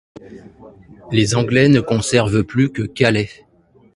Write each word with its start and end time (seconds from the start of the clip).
Les 1.11 1.35
Anglais 1.35 1.69
ne 1.69 1.79
conservent 1.79 2.41
plus 2.43 2.71
que 2.71 2.81
Calais. 2.81 3.29